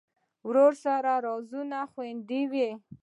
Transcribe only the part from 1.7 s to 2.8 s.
خوندي وي.